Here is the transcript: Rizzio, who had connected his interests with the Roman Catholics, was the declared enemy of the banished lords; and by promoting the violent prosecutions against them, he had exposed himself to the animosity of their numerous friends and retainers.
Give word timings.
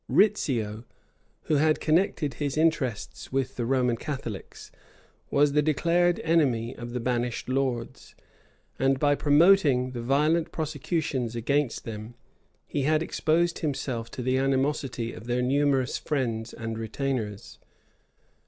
Rizzio, 0.09 0.83
who 1.43 1.57
had 1.57 1.79
connected 1.79 2.33
his 2.33 2.57
interests 2.57 3.31
with 3.31 3.55
the 3.55 3.67
Roman 3.67 3.97
Catholics, 3.97 4.71
was 5.29 5.51
the 5.51 5.61
declared 5.61 6.19
enemy 6.21 6.75
of 6.75 6.93
the 6.93 6.99
banished 6.99 7.47
lords; 7.47 8.15
and 8.79 8.97
by 8.99 9.13
promoting 9.13 9.91
the 9.91 10.01
violent 10.01 10.51
prosecutions 10.51 11.35
against 11.35 11.83
them, 11.83 12.15
he 12.65 12.81
had 12.81 13.03
exposed 13.03 13.59
himself 13.59 14.09
to 14.09 14.23
the 14.23 14.39
animosity 14.39 15.13
of 15.13 15.27
their 15.27 15.43
numerous 15.43 15.99
friends 15.99 16.51
and 16.51 16.79
retainers. 16.79 17.59